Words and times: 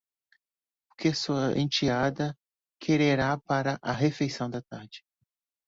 O 0.91 0.95
que 0.95 1.13
sua 1.13 1.51
enteada 1.59 2.35
quererá 2.79 3.37
para 3.37 3.77
a 3.83 3.91
refeição 3.91 4.49
da 4.49 4.59
tarde? 4.59 5.05